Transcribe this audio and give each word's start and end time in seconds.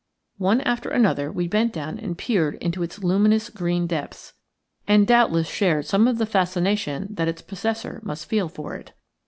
One 0.39 0.61
after 0.61 0.89
another 0.89 1.31
we 1.31 1.47
bent 1.47 1.73
down 1.73 1.99
and 1.99 2.17
peered 2.17 2.55
into 2.55 2.81
its 2.81 3.03
luminous 3.03 3.51
green 3.51 3.85
depths, 3.85 4.33
and 4.87 5.05
doubtless 5.05 5.47
shared 5.47 5.85
some 5.85 6.07
of 6.07 6.17
the 6.17 6.25
fascination 6.25 7.09
that 7.11 7.27
its 7.27 7.43
possessor 7.43 7.99
must 8.03 8.25
feel 8.25 8.49
for 8.49 8.73
it. 8.75 8.93